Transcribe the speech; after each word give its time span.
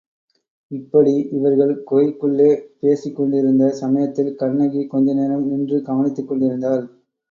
இப்படி 0.71 1.13
இவர்கள் 1.31 1.73
குகைக்குள்ளே 1.91 2.49
பேசிக்கொண்டிருந்த 2.79 3.69
சமயத்தில் 3.81 4.35
கண்ணகி 4.35 4.83
கொஞ்சநேரம் 4.87 5.47
நின்று 5.47 5.79
கவனித்துக் 5.81 6.29
கொண்டிருந்தாள். 6.29 6.85